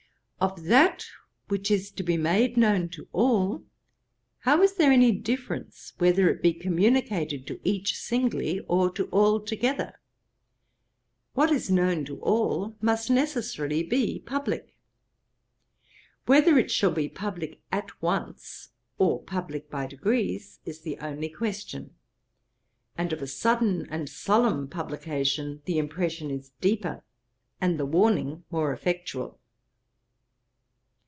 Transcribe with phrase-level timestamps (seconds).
[0.43, 1.05] Of that
[1.49, 3.63] which is to be made known to all,
[4.39, 9.39] how is there any difference whether it be communicated to each singly, or to all
[9.39, 10.01] together?
[11.35, 14.75] What is known to all, must necessarily be publick.
[16.25, 21.93] Whether it shall be publick at once, or publick by degrees, is the only question.
[22.97, 27.03] And of a sudden and solemn publication the impression is deeper,
[27.61, 29.37] and the warning more effectual.